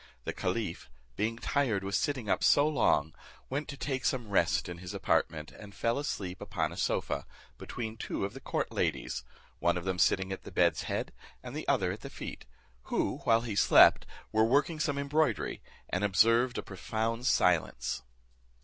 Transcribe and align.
The 0.23 0.33
caliph, 0.33 0.89
being 1.15 1.37
tired 1.37 1.83
with 1.83 1.93
sitting 1.93 2.27
up 2.27 2.43
so 2.43 2.67
long, 2.67 3.13
went 3.51 3.67
to 3.67 3.77
take 3.77 4.03
some 4.03 4.31
rest 4.31 4.67
in 4.67 4.79
his 4.79 4.95
apartment, 4.95 5.51
and 5.51 5.75
fell 5.75 5.99
asleep 5.99 6.41
upon 6.41 6.71
a 6.71 6.75
sofa, 6.75 7.27
between 7.59 7.97
two 7.97 8.25
of 8.25 8.33
the 8.33 8.39
court 8.41 8.71
ladies, 8.71 9.23
one 9.59 9.77
of 9.77 9.85
them 9.85 9.99
sitting 9.99 10.31
at 10.31 10.41
the 10.41 10.49
bed's 10.49 10.85
head, 10.89 11.13
and 11.43 11.55
the 11.55 11.67
other 11.67 11.91
at 11.91 12.01
the 12.01 12.09
feet, 12.09 12.47
who, 12.85 13.21
whilst 13.27 13.45
he 13.45 13.55
slept, 13.55 14.07
were 14.31 14.43
working 14.43 14.79
some 14.79 14.97
embroidery, 14.97 15.61
and 15.87 16.03
observed 16.03 16.57
a 16.57 16.63
profound 16.63 17.27
silence. 17.27 18.01